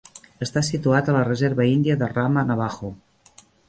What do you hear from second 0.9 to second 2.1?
a la reserva índia